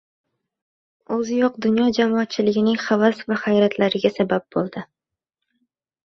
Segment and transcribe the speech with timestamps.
[1.15, 4.83] O‘ziyoq dunyo jamoatchiligining havas va hayratlariga sabab bo‘ldi.